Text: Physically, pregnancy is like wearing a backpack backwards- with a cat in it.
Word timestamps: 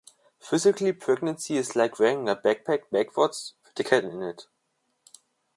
Physically, 0.39 0.93
pregnancy 0.93 1.57
is 1.57 1.75
like 1.75 1.99
wearing 1.99 2.27
a 2.27 2.35
backpack 2.35 2.89
backwards- 2.91 3.53
with 3.65 3.79
a 3.85 3.87
cat 3.87 4.03
in 4.03 4.23
it. 4.23 4.47